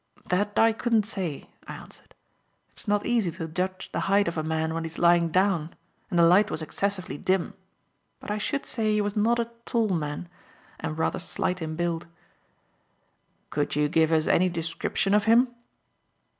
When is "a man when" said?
4.35-4.83